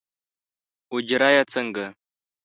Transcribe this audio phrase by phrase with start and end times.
[0.91, 1.85] اوجره یې څنګه؟